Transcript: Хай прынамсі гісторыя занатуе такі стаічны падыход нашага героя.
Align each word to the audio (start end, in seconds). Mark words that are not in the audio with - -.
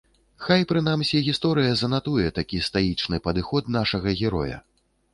Хай 0.45 0.63
прынамсі 0.71 1.21
гісторыя 1.27 1.77
занатуе 1.83 2.27
такі 2.41 2.65
стаічны 2.71 3.23
падыход 3.31 3.73
нашага 3.81 4.19
героя. 4.27 4.57